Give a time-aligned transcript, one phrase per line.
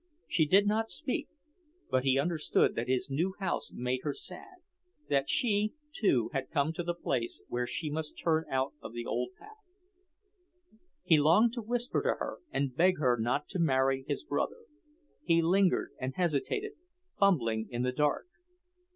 [0.27, 1.27] She did not speak,
[1.91, 4.55] but he understood that his new house made her sad;
[5.09, 9.05] that she, too, had come to the place where she must turn out of the
[9.05, 9.61] old path.
[11.03, 14.63] He longed to whisper to her and beg her not to marry his brother.
[15.23, 16.71] He lingered and hesitated,
[17.19, 18.25] fumbling in the dark.